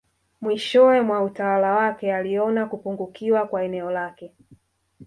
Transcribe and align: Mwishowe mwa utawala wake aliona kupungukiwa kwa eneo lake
Mwishowe 0.41 1.01
mwa 1.01 1.23
utawala 1.23 1.71
wake 1.71 2.15
aliona 2.15 2.65
kupungukiwa 2.65 3.47
kwa 3.47 3.63
eneo 3.63 3.91
lake 3.91 4.31